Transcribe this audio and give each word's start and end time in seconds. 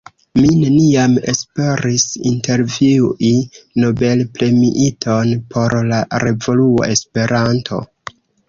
Mi 0.37 0.47
neniam 0.59 1.11
esperis 1.33 2.05
intervjui 2.29 3.29
Nobel-premiiton 3.83 5.37
por 5.55 5.79
la 5.93 6.03
revuo 6.27 6.91
Esperanto! 6.97 7.85